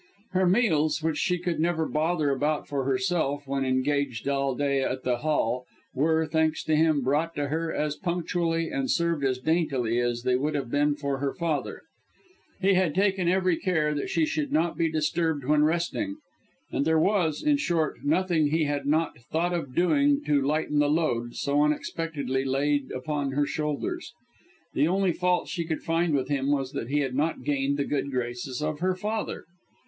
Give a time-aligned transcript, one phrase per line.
[0.31, 5.03] Her meals which she could never bother about for herself, when engaged all day at
[5.03, 9.99] the hall were, thanks to him, brought to her as punctually, and served as daintily,
[9.99, 11.83] as they would have been for her father;
[12.59, 16.15] he had taken every care that she should not be disturbed when resting;
[16.71, 20.89] and there was, in short, nothing he had not thought of doing to lighten the
[20.89, 24.13] load, so unexpectedly laid upon her shoulders.
[24.73, 27.85] The only fault she could find with him, was that he had not gained the
[27.85, 29.45] good graces of her father.